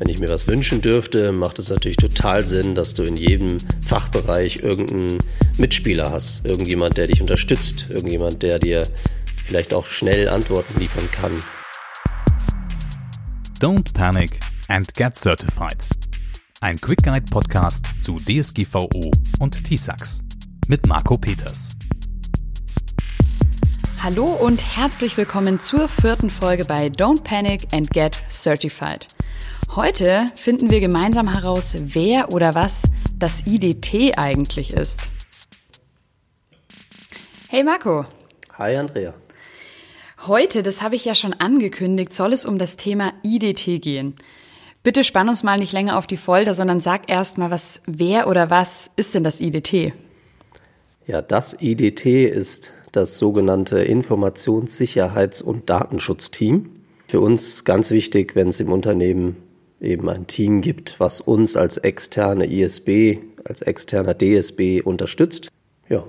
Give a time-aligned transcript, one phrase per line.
[0.00, 3.58] Wenn ich mir was wünschen dürfte, macht es natürlich total Sinn, dass du in jedem
[3.82, 5.18] Fachbereich irgendeinen
[5.58, 6.42] Mitspieler hast.
[6.46, 7.84] Irgendjemand, der dich unterstützt.
[7.90, 8.88] Irgendjemand, der dir
[9.44, 11.32] vielleicht auch schnell Antworten liefern kann.
[13.60, 15.84] Don't panic and get certified.
[16.62, 20.22] Ein Quick Guide Podcast zu DSGVO und TISAX
[20.66, 21.72] mit Marco Peters.
[24.02, 29.06] Hallo und herzlich willkommen zur vierten Folge bei Don't Panic and Get Certified.
[29.76, 32.82] Heute finden wir gemeinsam heraus, wer oder was
[33.16, 35.12] das IDT eigentlich ist.
[37.48, 38.04] Hey Marco.
[38.58, 39.14] Hi Andrea.
[40.26, 44.16] Heute, das habe ich ja schon angekündigt, soll es um das Thema IDT gehen.
[44.82, 48.26] Bitte spann uns mal nicht länger auf die Folter, sondern sag erst mal, was, wer
[48.26, 49.92] oder was ist denn das IDT?
[51.06, 56.70] Ja, das IDT ist das sogenannte Informationssicherheits- und Datenschutzteam.
[57.06, 59.36] Für uns ganz wichtig, wenn es im Unternehmen
[59.80, 65.48] eben ein Team gibt, was uns als externe ISB, als externer DSB unterstützt.
[65.88, 66.04] Ja.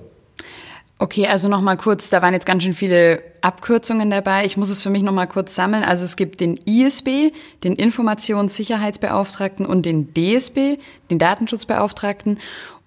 [0.98, 4.44] Okay, also nochmal kurz, da waren jetzt ganz schön viele Abkürzungen dabei.
[4.44, 5.82] Ich muss es für mich nochmal kurz sammeln.
[5.82, 7.32] Also es gibt den ISB,
[7.64, 10.78] den Informationssicherheitsbeauftragten und den DSB,
[11.10, 12.38] den Datenschutzbeauftragten.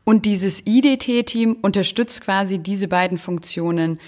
[0.06, 4.00] Und dieses IDT-Team unterstützt quasi diese beiden Funktionen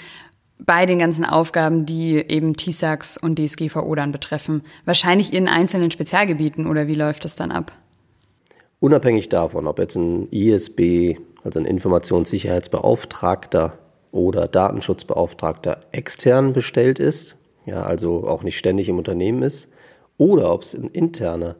[0.59, 4.61] bei den ganzen Aufgaben, die eben TISAX und DSGVO dann betreffen.
[4.85, 7.71] Wahrscheinlich in einzelnen Spezialgebieten oder wie läuft das dann ab?
[8.79, 13.77] Unabhängig davon, ob jetzt ein ISB, also ein Informationssicherheitsbeauftragter
[14.11, 19.69] oder Datenschutzbeauftragter extern bestellt ist, ja, also auch nicht ständig im Unternehmen ist,
[20.17, 21.55] oder ob es ein interner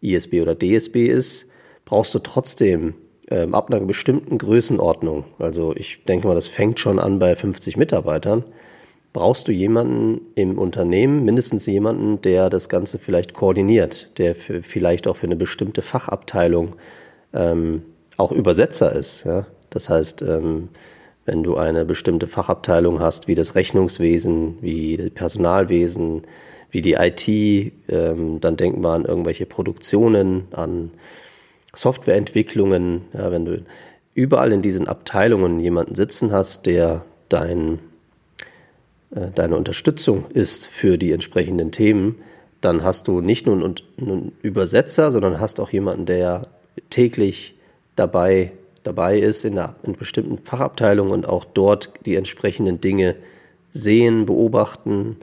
[0.00, 1.46] ISB oder DSB ist,
[1.84, 2.94] brauchst du trotzdem
[3.28, 7.76] ähm, ab einer bestimmten Größenordnung, also ich denke mal, das fängt schon an bei 50
[7.76, 8.44] Mitarbeitern,
[9.12, 15.08] brauchst du jemanden im Unternehmen, mindestens jemanden, der das Ganze vielleicht koordiniert, der für, vielleicht
[15.08, 16.76] auch für eine bestimmte Fachabteilung
[17.32, 17.82] ähm,
[18.16, 19.24] auch Übersetzer ist.
[19.24, 19.46] Ja?
[19.70, 20.68] Das heißt, ähm,
[21.24, 26.22] wenn du eine bestimmte Fachabteilung hast, wie das Rechnungswesen, wie das Personalwesen,
[26.70, 27.26] wie die IT,
[27.88, 30.90] ähm, dann denken wir an irgendwelche Produktionen, an
[31.74, 33.62] Softwareentwicklungen, ja, wenn du
[34.14, 37.78] überall in diesen Abteilungen jemanden sitzen hast, der dein,
[39.10, 42.16] äh, deine Unterstützung ist für die entsprechenden Themen,
[42.60, 46.48] dann hast du nicht nur einen, einen Übersetzer, sondern hast auch jemanden, der
[46.90, 47.54] täglich
[47.94, 53.16] dabei, dabei ist in, einer, in bestimmten Fachabteilungen und auch dort die entsprechenden Dinge
[53.70, 55.16] sehen, beobachten,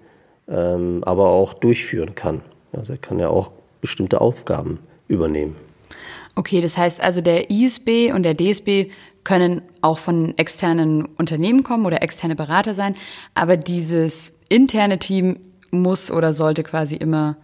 [0.47, 2.41] ähm, aber auch durchführen kann.
[2.71, 3.51] Also er kann ja auch
[3.81, 5.55] bestimmte Aufgaben übernehmen.
[6.35, 8.91] Okay, das heißt also, der ISB und der DSB
[9.23, 12.95] können auch von externen Unternehmen kommen oder externe Berater sein,
[13.35, 15.39] aber dieses interne Team
[15.71, 17.37] muss oder sollte quasi immer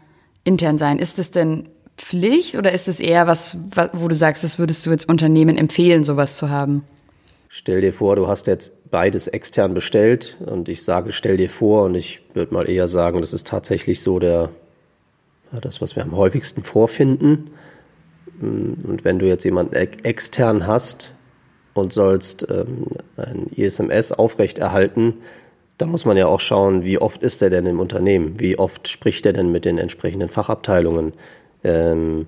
[0.44, 1.00] intern sein.
[1.00, 3.58] Ist es denn Pflicht oder ist es eher was,
[3.94, 6.84] wo du sagst, das würdest du jetzt Unternehmen empfehlen, sowas zu haben?
[7.50, 11.86] Stell dir vor, du hast jetzt beides extern bestellt und ich sage, stell dir vor
[11.86, 14.50] und ich würde mal eher sagen, das ist tatsächlich so der,
[15.62, 17.52] das, was wir am häufigsten vorfinden.
[18.42, 21.14] Und wenn du jetzt jemanden extern hast
[21.74, 25.16] und sollst ähm, ein ISMS aufrechterhalten,
[25.78, 28.40] da muss man ja auch schauen, wie oft ist er denn im Unternehmen?
[28.40, 31.14] Wie oft spricht er denn mit den entsprechenden Fachabteilungen?
[31.64, 32.28] Ähm,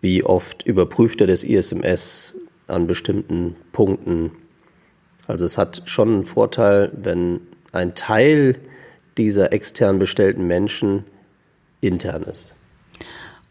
[0.00, 2.34] wie oft überprüft er das ISMS
[2.66, 4.32] an bestimmten Punkten?
[5.26, 7.40] Also es hat schon einen Vorteil, wenn
[7.72, 8.56] ein Teil
[9.16, 11.04] dieser extern bestellten Menschen
[11.80, 12.54] intern ist.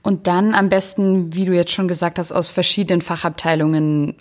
[0.03, 4.15] Und dann am besten, wie du jetzt schon gesagt hast, aus verschiedenen Fachabteilungen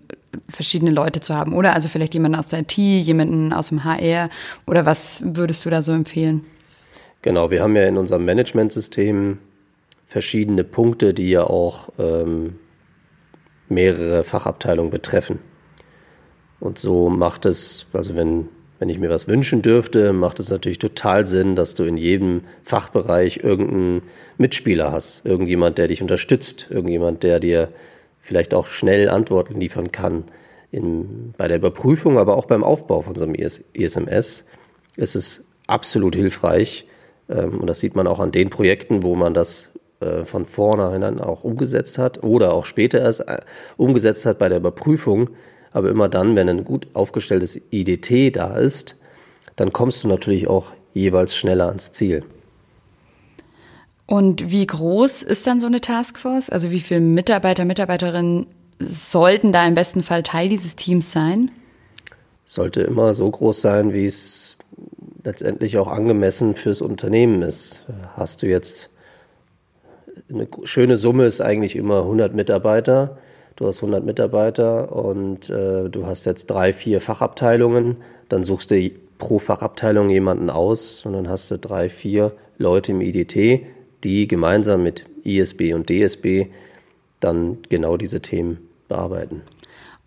[0.49, 1.75] verschiedene Leute zu haben, oder?
[1.75, 4.31] Also vielleicht jemanden aus der IT, jemanden aus dem HR
[4.67, 6.45] oder was würdest du da so empfehlen?
[7.21, 9.39] Genau, wir haben ja in unserem Managementsystem
[10.07, 12.57] verschiedene Punkte, die ja auch ähm,
[13.69, 15.41] mehrere Fachabteilungen betreffen.
[16.61, 18.49] Und so macht es, also wenn
[18.83, 22.41] wenn ich mir was wünschen dürfte, macht es natürlich total Sinn, dass du in jedem
[22.65, 24.03] Fachbereich irgendeinen
[24.39, 25.25] Mitspieler hast.
[25.25, 26.67] Irgendjemand, der dich unterstützt.
[26.69, 27.69] Irgendjemand, der dir
[28.23, 30.25] vielleicht auch schnell Antworten liefern kann.
[30.73, 34.47] In, bei der Überprüfung, aber auch beim Aufbau von so einem ISMS
[34.97, 36.85] ist es absolut hilfreich.
[37.29, 39.71] Ähm, und das sieht man auch an den Projekten, wo man das
[40.01, 43.43] äh, von vornherein auch umgesetzt hat oder auch später erst äh,
[43.77, 45.31] umgesetzt hat bei der Überprüfung
[45.73, 48.99] aber immer dann, wenn ein gut aufgestelltes IDT da ist,
[49.57, 52.25] dann kommst du natürlich auch jeweils schneller ans Ziel.
[54.07, 56.51] Und wie groß ist dann so eine Taskforce?
[56.51, 58.47] Also wie viele Mitarbeiter, Mitarbeiterinnen
[58.79, 61.51] sollten da im besten Fall Teil dieses Teams sein?
[62.45, 64.57] Sollte immer so groß sein, wie es
[65.25, 67.85] letztendlich auch angemessen fürs Unternehmen ist.
[68.17, 68.91] Hast du jetzt
[70.31, 73.19] eine schöne Summe ist eigentlich immer 100 Mitarbeiter.
[73.57, 77.97] Du hast 100 Mitarbeiter und äh, du hast jetzt drei, vier Fachabteilungen.
[78.29, 83.01] Dann suchst du pro Fachabteilung jemanden aus und dann hast du drei, vier Leute im
[83.01, 83.67] IDT,
[84.05, 86.47] die gemeinsam mit ISB und DSB
[87.21, 88.59] dann genau diese Themen
[88.89, 89.43] bearbeiten.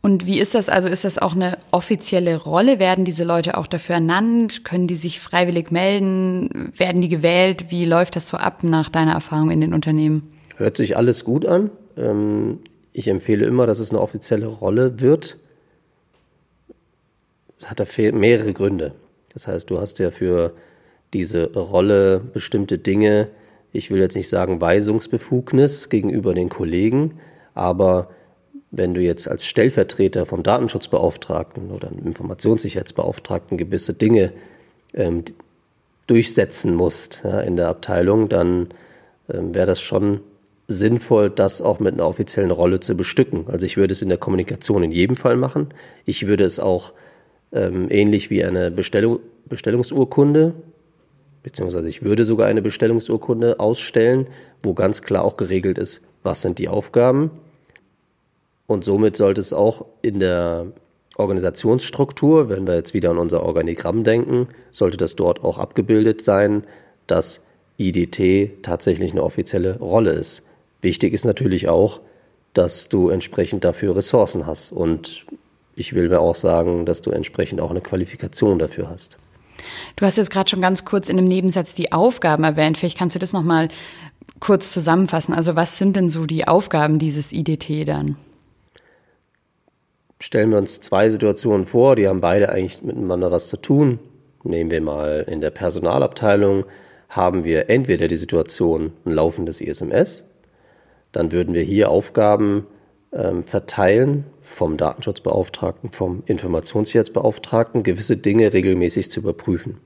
[0.01, 0.69] Und wie ist das?
[0.69, 2.77] Also ist das auch eine offizielle Rolle?
[2.77, 4.63] Werden diese Leute auch dafür ernannt?
[4.63, 6.71] Können die sich freiwillig melden?
[6.77, 7.65] Werden die gewählt?
[7.69, 10.31] Wie läuft das so ab nach deiner Erfahrung in den Unternehmen?
[10.57, 11.71] Hört sich alles gut an.
[12.97, 15.35] Ich empfehle immer, dass es eine offizielle Rolle wird.
[17.59, 18.95] Das hat da mehrere Gründe.
[19.33, 20.53] Das heißt, du hast ja für
[21.13, 23.27] diese Rolle bestimmte Dinge,
[23.73, 27.19] ich will jetzt nicht sagen Weisungsbefugnis gegenüber den Kollegen,
[27.53, 28.11] aber
[28.71, 34.31] wenn du jetzt als Stellvertreter vom Datenschutzbeauftragten oder Informationssicherheitsbeauftragten gewisse Dinge
[34.93, 35.25] ähm,
[36.07, 38.69] durchsetzen musst ja, in der Abteilung, dann
[39.29, 40.21] ähm, wäre das schon
[40.67, 43.45] sinnvoll, das auch mit einer offiziellen Rolle zu bestücken.
[43.47, 45.69] Also ich würde es in der Kommunikation in jedem Fall machen.
[46.05, 46.93] Ich würde es auch
[47.51, 50.53] ähm, ähnlich wie eine Bestellung, Bestellungsurkunde,
[51.43, 54.27] beziehungsweise ich würde sogar eine Bestellungsurkunde ausstellen,
[54.63, 57.29] wo ganz klar auch geregelt ist, was sind die Aufgaben,
[58.67, 60.67] und somit sollte es auch in der
[61.17, 66.63] Organisationsstruktur, wenn wir jetzt wieder an unser Organigramm denken, sollte das dort auch abgebildet sein,
[67.07, 67.41] dass
[67.77, 70.43] IDT tatsächlich eine offizielle Rolle ist.
[70.85, 71.99] Wichtig ist natürlich auch,
[72.53, 74.71] dass du entsprechend dafür Ressourcen hast.
[74.71, 75.25] Und
[75.75, 79.17] ich will mir auch sagen, dass du entsprechend auch eine Qualifikation dafür hast.
[79.97, 82.77] Du hast jetzt gerade schon ganz kurz in einem Nebensatz die Aufgaben erwähnt.
[82.77, 83.67] Vielleicht kannst du das nochmal
[84.39, 85.33] kurz zusammenfassen.
[85.33, 88.15] Also was sind denn so die Aufgaben dieses IDT dann?
[90.19, 93.99] stellen wir uns zwei Situationen vor, die haben beide eigentlich miteinander was zu tun.
[94.43, 96.65] Nehmen wir mal in der Personalabteilung,
[97.09, 100.23] haben wir entweder die Situation ein laufendes ISMS,
[101.15, 102.67] dann würden wir hier Aufgaben
[103.11, 109.77] ähm, verteilen vom Datenschutzbeauftragten, vom Informationssicherheitsbeauftragten, gewisse Dinge regelmäßig zu überprüfen.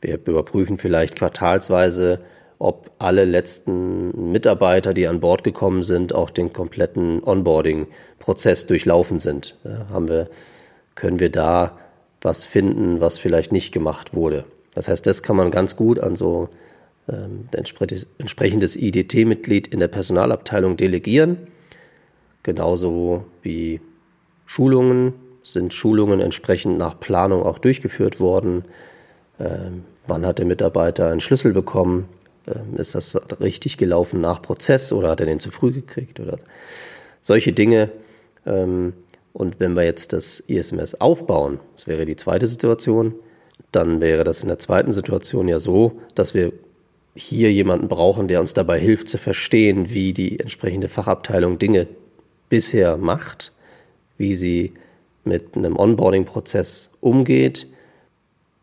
[0.00, 2.20] Wir überprüfen vielleicht quartalsweise
[2.62, 9.56] ob alle letzten Mitarbeiter, die an Bord gekommen sind, auch den kompletten Onboarding-Prozess durchlaufen sind.
[9.64, 10.30] Ja, haben wir,
[10.94, 11.76] können wir da
[12.20, 14.44] was finden, was vielleicht nicht gemacht wurde.
[14.76, 16.50] Das heißt, das kann man ganz gut an so
[17.08, 21.38] ähm, entsprechendes IDT-Mitglied in der Personalabteilung delegieren.
[22.42, 23.80] Genauso wie
[24.46, 25.14] Schulungen
[25.44, 28.64] sind Schulungen entsprechend nach Planung auch durchgeführt worden.
[29.40, 32.08] Ähm, wann hat der Mitarbeiter einen Schlüssel bekommen?
[32.46, 36.38] Ähm, ist das richtig gelaufen nach Prozess oder hat er den zu früh gekriegt oder
[37.20, 37.90] solche Dinge.
[38.46, 38.92] Ähm,
[39.32, 43.14] und wenn wir jetzt das ISMS aufbauen, das wäre die zweite Situation,
[43.70, 46.52] dann wäre das in der zweiten Situation ja so, dass wir
[47.14, 51.86] hier jemanden brauchen, der uns dabei hilft zu verstehen, wie die entsprechende Fachabteilung Dinge
[52.48, 53.52] bisher macht,
[54.16, 54.72] wie sie
[55.24, 57.66] mit einem Onboarding-Prozess umgeht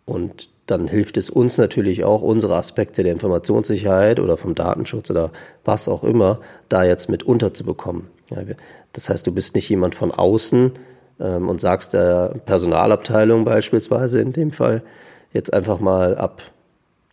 [0.06, 5.32] und dann hilft es uns natürlich auch, unsere Aspekte der Informationssicherheit oder vom Datenschutz oder
[5.66, 8.08] was auch immer da jetzt mit unterzubekommen.
[8.94, 10.74] Das heißt, du bist nicht jemand von außen
[11.20, 14.84] ähm, und sagst der Personalabteilung beispielsweise in dem Fall
[15.34, 16.44] jetzt einfach mal ab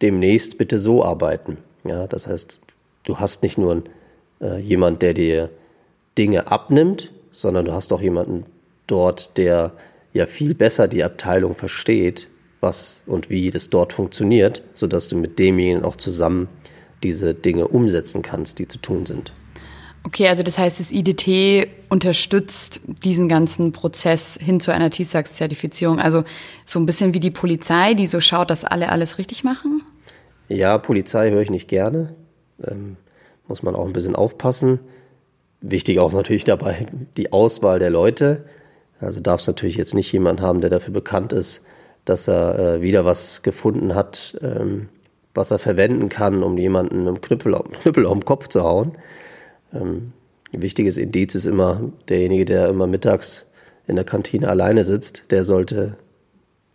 [0.02, 1.58] demnächst bitte so arbeiten.
[1.84, 2.58] Ja, das heißt,
[3.04, 3.84] du hast nicht nur
[4.40, 5.50] äh, jemand, der dir
[6.18, 8.44] Dinge abnimmt, sondern du hast auch jemanden
[8.86, 9.72] dort, der
[10.12, 12.28] ja viel besser die Abteilung versteht
[12.60, 16.48] was und wie das dort funktioniert, sodass du mit demjenigen auch zusammen
[17.02, 19.32] diese Dinge umsetzen kannst, die zu tun sind.
[20.04, 25.98] Okay, also das heißt, das IDT unterstützt diesen ganzen Prozess hin zu einer TISAX-Zertifizierung.
[25.98, 26.22] Also
[26.64, 29.82] so ein bisschen wie die Polizei, die so schaut, dass alle alles richtig machen?
[30.48, 32.14] Ja, Polizei höre ich nicht gerne.
[32.62, 32.96] Ähm,
[33.48, 34.80] muss man auch ein bisschen aufpassen.
[35.60, 36.86] Wichtig auch natürlich dabei
[37.16, 38.44] die Auswahl der Leute.
[39.00, 41.62] Also darf es natürlich jetzt nicht jemand haben, der dafür bekannt ist,
[42.04, 44.88] dass er äh, wieder was gefunden hat, ähm,
[45.34, 48.92] was er verwenden kann, um jemanden mit einem Knüppel, Knüppel auf den Kopf zu hauen.
[49.74, 50.12] Ähm,
[50.52, 53.44] ein wichtiges Indiz ist immer derjenige, der immer mittags
[53.86, 55.96] in der Kantine alleine sitzt, der sollte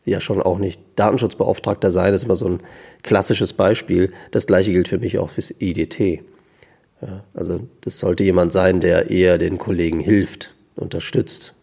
[0.06, 2.12] ja schon auch nicht Datenschutzbeauftragter sein.
[2.12, 2.60] Das ist immer so ein
[3.04, 4.12] klassisches Beispiel.
[4.32, 6.24] Das gleiche gilt für mich auch fürs IDT.
[7.02, 11.54] Ja, also das sollte jemand sein, der eher den Kollegen hilft, unterstützt.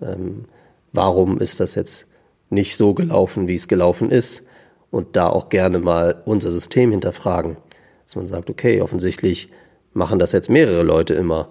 [0.00, 0.46] Ähm,
[0.92, 2.06] warum ist das jetzt
[2.50, 4.46] nicht so gelaufen, wie es gelaufen ist
[4.90, 7.56] und da auch gerne mal unser System hinterfragen.
[8.04, 9.50] Dass man sagt, okay, offensichtlich
[9.92, 11.50] machen das jetzt mehrere Leute immer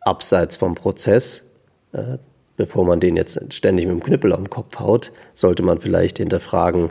[0.00, 1.44] abseits vom Prozess.
[1.92, 2.18] Äh,
[2.62, 6.90] bevor man den jetzt ständig mit dem Knüppel am Kopf haut, sollte man vielleicht hinterfragen,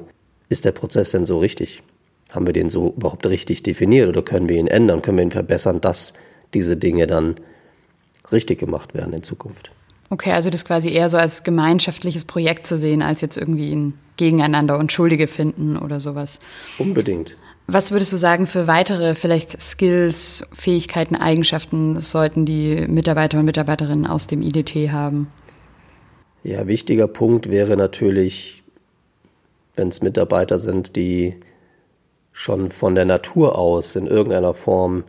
[0.50, 1.82] ist der Prozess denn so richtig?
[2.32, 5.32] haben wir den so überhaupt richtig definiert oder können wir ihn ändern, können wir ihn
[5.32, 6.14] verbessern, dass
[6.54, 7.36] diese Dinge dann
[8.32, 9.72] richtig gemacht werden in Zukunft.
[10.10, 13.94] Okay, also das quasi eher so als gemeinschaftliches Projekt zu sehen, als jetzt irgendwie ein
[14.18, 16.40] Gegeneinander und Schuldige finden oder sowas.
[16.78, 17.38] Unbedingt.
[17.68, 24.06] Was würdest du sagen für weitere vielleicht Skills, Fähigkeiten, Eigenschaften sollten die Mitarbeiter und Mitarbeiterinnen
[24.06, 25.28] aus dem IDT haben?
[26.44, 28.64] Ja, wichtiger Punkt wäre natürlich,
[29.76, 31.36] wenn es Mitarbeiter sind, die
[32.34, 35.04] schon von der Natur aus in irgendeiner Form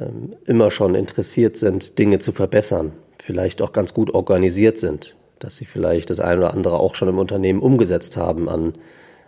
[0.00, 5.56] ähm, immer schon interessiert sind, Dinge zu verbessern, vielleicht auch ganz gut organisiert sind, dass
[5.56, 8.74] sie vielleicht das eine oder andere auch schon im Unternehmen umgesetzt haben an,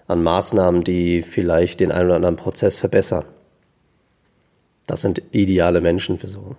[0.08, 3.24] an Maßnahmen, die vielleicht den einen oder anderen Prozess verbessern.
[4.88, 6.56] Das sind ideale Menschen für so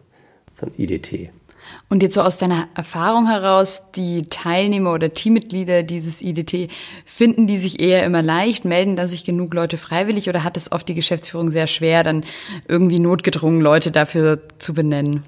[0.53, 1.29] von IDT.
[1.89, 6.71] Und jetzt so aus deiner Erfahrung heraus, die Teilnehmer oder Teammitglieder dieses IDT,
[7.05, 10.71] finden die sich eher immer leicht, melden da sich genug Leute freiwillig oder hat es
[10.71, 12.23] oft die Geschäftsführung sehr schwer, dann
[12.67, 15.23] irgendwie notgedrungen Leute dafür zu benennen?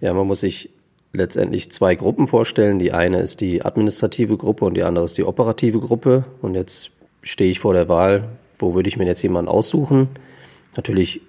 [0.00, 0.70] Ja, man muss sich
[1.12, 2.78] letztendlich zwei Gruppen vorstellen.
[2.78, 6.24] Die eine ist die administrative Gruppe und die andere ist die operative Gruppe.
[6.42, 6.90] Und jetzt
[7.22, 10.08] stehe ich vor der Wahl, wo würde ich mir jetzt jemanden aussuchen?
[10.76, 11.22] Natürlich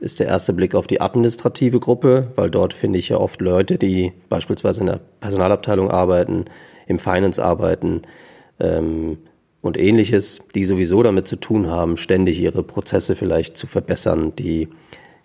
[0.00, 3.78] ist der erste Blick auf die administrative Gruppe, weil dort finde ich ja oft Leute,
[3.78, 6.46] die beispielsweise in der Personalabteilung arbeiten,
[6.86, 8.02] im Finance arbeiten
[8.58, 9.18] ähm,
[9.60, 14.68] und ähnliches, die sowieso damit zu tun haben, ständig ihre Prozesse vielleicht zu verbessern, die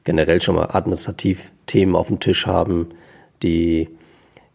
[0.03, 2.89] generell schon mal administrativ Themen auf dem Tisch haben,
[3.43, 3.89] die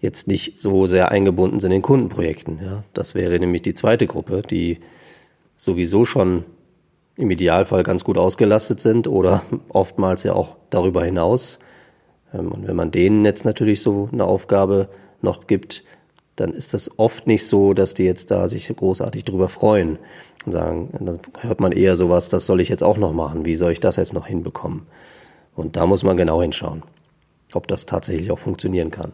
[0.00, 2.61] jetzt nicht so sehr eingebunden sind in Kundenprojekten.
[2.62, 2.85] Ja.
[2.93, 4.79] Das wäre nämlich die zweite Gruppe, die
[5.57, 6.45] sowieso schon
[7.21, 11.59] im Idealfall ganz gut ausgelastet sind oder oftmals ja auch darüber hinaus.
[12.33, 14.89] Ähm, und wenn man denen jetzt natürlich so eine Aufgabe
[15.21, 15.85] noch gibt,
[16.37, 19.99] dann ist das oft nicht so, dass die jetzt da sich großartig drüber freuen
[20.47, 23.57] und sagen, dann hört man eher sowas, das soll ich jetzt auch noch machen, wie
[23.57, 24.87] soll ich das jetzt noch hinbekommen?
[25.55, 26.83] Und da muss man genau hinschauen,
[27.53, 29.12] ob das tatsächlich auch funktionieren kann.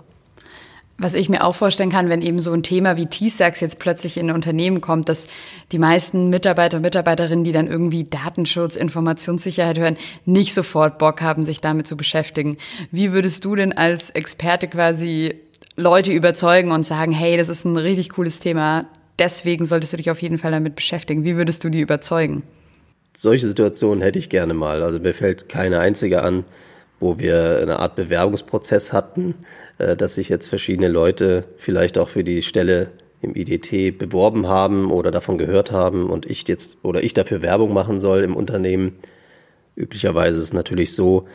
[0.98, 4.16] Was ich mir auch vorstellen kann, wenn eben so ein Thema wie T-Sax jetzt plötzlich
[4.16, 5.28] in ein Unternehmen kommt, dass
[5.70, 11.44] die meisten Mitarbeiter und Mitarbeiterinnen, die dann irgendwie Datenschutz, Informationssicherheit hören, nicht sofort Bock haben,
[11.44, 12.56] sich damit zu beschäftigen.
[12.90, 15.34] Wie würdest du denn als Experte quasi
[15.76, 18.86] Leute überzeugen und sagen, hey, das ist ein richtig cooles Thema,
[19.18, 21.24] deswegen solltest du dich auf jeden Fall damit beschäftigen?
[21.24, 22.42] Wie würdest du die überzeugen?
[23.14, 24.82] Solche Situationen hätte ich gerne mal.
[24.82, 26.44] Also mir fällt keine einzige an,
[27.00, 29.34] wo wir eine Art Bewerbungsprozess hatten,
[29.78, 32.90] dass sich jetzt verschiedene Leute vielleicht auch für die Stelle
[33.22, 37.72] im IDT beworben haben oder davon gehört haben und ich jetzt oder ich dafür Werbung
[37.72, 38.96] machen soll im Unternehmen.
[39.74, 41.26] Üblicherweise ist es natürlich so,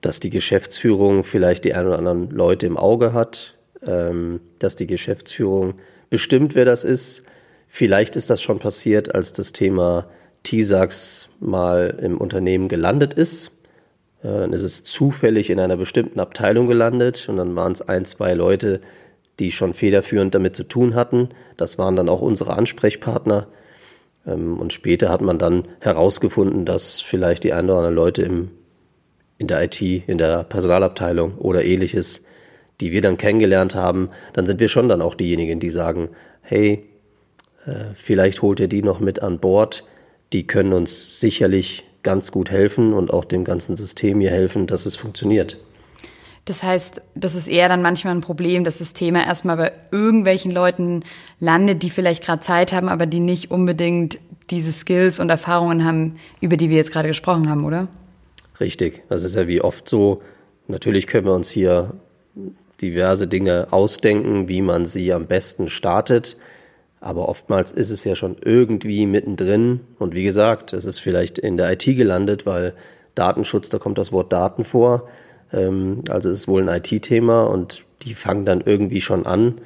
[0.00, 4.86] dass die Geschäftsführung vielleicht die ein oder anderen Leute im Auge hat, ähm, dass die
[4.86, 5.74] Geschäftsführung
[6.08, 7.22] bestimmt, wer das ist.
[7.66, 10.08] Vielleicht ist das schon passiert, als das Thema
[10.42, 13.52] TISAX mal im Unternehmen gelandet ist.
[14.22, 18.04] Ja, dann ist es zufällig in einer bestimmten Abteilung gelandet und dann waren es ein,
[18.04, 18.80] zwei Leute,
[19.38, 21.30] die schon federführend damit zu tun hatten.
[21.56, 23.46] Das waren dann auch unsere Ansprechpartner.
[24.26, 28.50] Ähm, und später hat man dann herausgefunden, dass vielleicht die ein oder anderen Leute im,
[29.38, 32.22] in der IT, in der Personalabteilung oder ähnliches,
[32.80, 36.10] die wir dann kennengelernt haben, dann sind wir schon dann auch diejenigen, die sagen,
[36.42, 36.84] hey,
[37.64, 39.84] äh, vielleicht holt ihr die noch mit an Bord.
[40.34, 44.86] Die können uns sicherlich ganz gut helfen und auch dem ganzen System hier helfen, dass
[44.86, 45.58] es funktioniert.
[46.46, 50.50] Das heißt, das ist eher dann manchmal ein Problem, dass das Thema erstmal bei irgendwelchen
[50.50, 51.04] Leuten
[51.38, 56.16] landet, die vielleicht gerade Zeit haben, aber die nicht unbedingt diese Skills und Erfahrungen haben,
[56.40, 57.88] über die wir jetzt gerade gesprochen haben, oder?
[58.58, 59.02] Richtig.
[59.08, 60.22] Das ist ja wie oft so.
[60.66, 61.94] Natürlich können wir uns hier
[62.80, 66.36] diverse Dinge ausdenken, wie man sie am besten startet.
[67.00, 69.80] Aber oftmals ist es ja schon irgendwie mittendrin.
[69.98, 72.74] Und wie gesagt, es ist vielleicht in der IT gelandet, weil
[73.14, 75.08] Datenschutz, da kommt das Wort Daten vor.
[75.52, 79.56] Ähm, also es ist wohl ein IT-Thema und die fangen dann irgendwie schon an.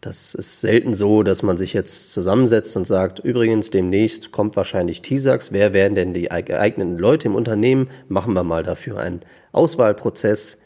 [0.00, 5.02] Das ist selten so, dass man sich jetzt zusammensetzt und sagt, übrigens, demnächst kommt wahrscheinlich
[5.02, 5.50] TISAX.
[5.50, 7.88] Wer wären denn die geeigneten Leute im Unternehmen?
[8.08, 10.58] Machen wir mal dafür einen Auswahlprozess.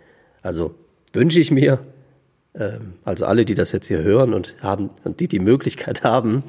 [0.43, 0.75] Also
[1.15, 1.79] wünsche ich mir,
[3.05, 6.45] also alle, die das jetzt hier hören und haben und die die Möglichkeit haben,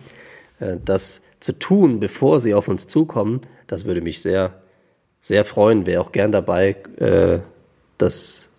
[0.60, 4.62] äh, das zu tun, bevor sie auf uns zukommen, das würde mich sehr,
[5.20, 5.86] sehr freuen.
[5.86, 7.40] Wäre auch gern dabei, äh,
[7.98, 8.50] das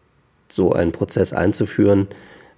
[0.48, 2.08] so einen Prozess einzuführen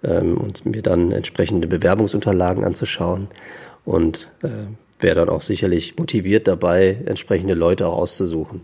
[0.02, 3.28] ähm, und mir dann entsprechende Bewerbungsunterlagen anzuschauen
[3.84, 4.48] und äh,
[5.00, 8.62] wäre dann auch sicherlich motiviert dabei, entsprechende Leute auch auszusuchen.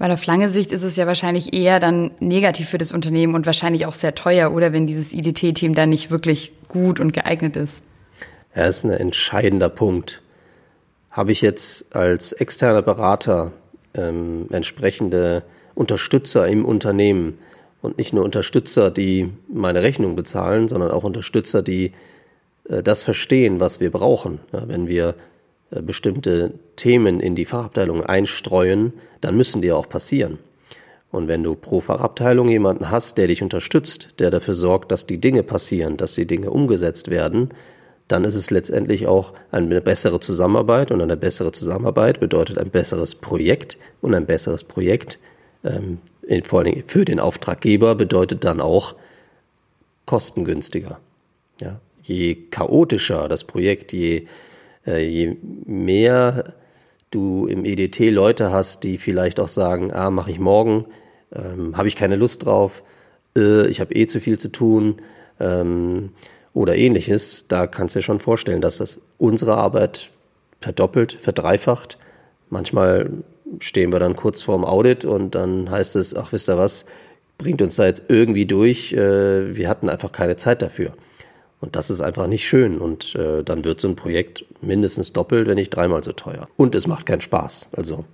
[0.00, 3.44] Weil auf lange Sicht ist es ja wahrscheinlich eher dann negativ für das Unternehmen und
[3.44, 7.82] wahrscheinlich auch sehr teuer, oder wenn dieses IDT-Team dann nicht wirklich gut und geeignet ist.
[8.56, 10.22] Ja, ist ein entscheidender Punkt.
[11.10, 13.52] habe ich jetzt als externer Berater
[13.92, 15.42] ähm, entsprechende
[15.74, 17.38] Unterstützer im Unternehmen
[17.82, 21.92] und nicht nur Unterstützer, die meine Rechnung bezahlen, sondern auch Unterstützer, die
[22.70, 24.40] äh, das verstehen, was wir brauchen.
[24.52, 25.14] Ja, wenn wir
[25.70, 30.38] bestimmte Themen in die Fachabteilung einstreuen, dann müssen die auch passieren.
[31.12, 35.18] Und wenn du pro Fachabteilung jemanden hast, der dich unterstützt, der dafür sorgt, dass die
[35.18, 37.50] Dinge passieren, dass die Dinge umgesetzt werden,
[38.06, 43.14] dann ist es letztendlich auch eine bessere Zusammenarbeit und eine bessere Zusammenarbeit bedeutet ein besseres
[43.14, 45.18] Projekt und ein besseres Projekt
[45.64, 48.94] ähm, in, vor allem für den Auftraggeber bedeutet dann auch
[50.06, 50.98] kostengünstiger.
[51.60, 54.26] Ja, je chaotischer das Projekt, je, äh,
[54.84, 56.54] je mehr
[57.10, 60.86] du im EDT Leute hast, die vielleicht auch sagen, ah, mache ich morgen,
[61.32, 62.82] ähm, habe ich keine Lust drauf,
[63.36, 64.96] äh, ich habe eh zu viel zu tun
[65.38, 66.10] ähm,
[66.54, 70.10] oder ähnliches, da kannst du dir schon vorstellen, dass das unsere Arbeit
[70.60, 71.98] verdoppelt, verdreifacht.
[72.48, 73.10] Manchmal
[73.58, 76.84] stehen wir dann kurz vorm Audit und dann heißt es, ach wisst ihr was,
[77.38, 80.92] bringt uns da jetzt irgendwie durch, äh, wir hatten einfach keine Zeit dafür.
[81.60, 82.78] Und das ist einfach nicht schön.
[82.78, 86.48] Und äh, dann wird so ein Projekt mindestens doppelt, wenn nicht dreimal so teuer.
[86.56, 87.68] Und es macht keinen Spaß.
[87.72, 88.04] Also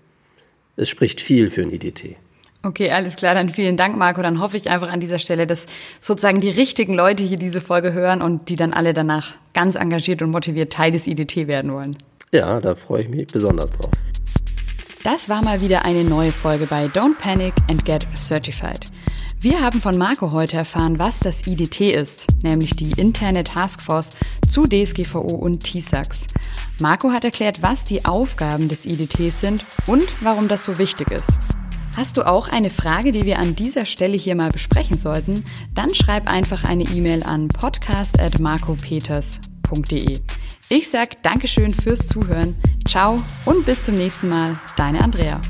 [0.77, 2.17] es spricht viel für ein IDT.
[2.63, 4.23] Okay, alles klar, dann vielen Dank, Marco.
[4.23, 5.67] Dann hoffe ich einfach an dieser Stelle, dass
[6.01, 10.21] sozusagen die richtigen Leute hier diese Folge hören und die dann alle danach ganz engagiert
[10.23, 11.97] und motiviert Teil des IDT werden wollen.
[12.33, 13.93] Ja, da freue ich mich besonders drauf.
[15.05, 18.87] Das war mal wieder eine neue Folge bei Don't Panic and Get Certified.
[19.49, 24.17] Wir haben von Marco heute erfahren, was das IDT ist, nämlich die interne Taskforce
[24.51, 26.27] zu DSGVO und TISAX.
[26.81, 31.39] Marco hat erklärt, was die Aufgaben des IDTs sind und warum das so wichtig ist.
[31.97, 35.45] Hast du auch eine Frage, die wir an dieser Stelle hier mal besprechen sollten?
[35.75, 40.19] Dann schreib einfach eine E-Mail an podcast.marcopeters.de.
[40.71, 45.41] Ich sag Dankeschön fürs Zuhören, ciao und bis zum nächsten Mal, deine Andrea.